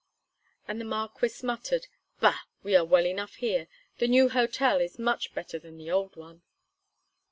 [0.67, 1.85] And the Marquis muttered:
[2.19, 2.39] "Bah!
[2.63, 3.67] we are well enough here.
[3.99, 6.41] The new hotel is much better than the old one."